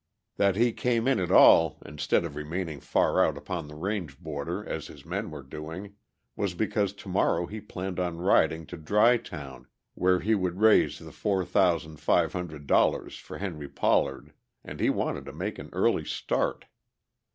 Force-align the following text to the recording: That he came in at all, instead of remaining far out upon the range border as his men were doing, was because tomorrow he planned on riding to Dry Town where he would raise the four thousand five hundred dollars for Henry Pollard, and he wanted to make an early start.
That 0.37 0.55
he 0.55 0.73
came 0.73 1.07
in 1.07 1.19
at 1.19 1.29
all, 1.29 1.77
instead 1.85 2.25
of 2.25 2.35
remaining 2.35 2.79
far 2.79 3.23
out 3.23 3.37
upon 3.37 3.67
the 3.67 3.75
range 3.75 4.19
border 4.19 4.67
as 4.67 4.87
his 4.87 5.05
men 5.05 5.29
were 5.29 5.43
doing, 5.43 5.93
was 6.35 6.55
because 6.55 6.91
tomorrow 6.93 7.45
he 7.45 7.61
planned 7.61 7.99
on 7.99 8.17
riding 8.17 8.65
to 8.65 8.77
Dry 8.77 9.17
Town 9.17 9.67
where 9.93 10.19
he 10.19 10.33
would 10.33 10.59
raise 10.59 10.97
the 10.97 11.11
four 11.11 11.45
thousand 11.45 11.97
five 11.99 12.33
hundred 12.33 12.65
dollars 12.65 13.17
for 13.19 13.37
Henry 13.37 13.69
Pollard, 13.69 14.33
and 14.63 14.79
he 14.79 14.89
wanted 14.89 15.23
to 15.25 15.33
make 15.33 15.59
an 15.59 15.69
early 15.71 16.05
start. 16.05 16.65